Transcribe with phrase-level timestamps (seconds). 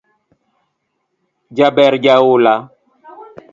[1.55, 2.55] Jabber jaula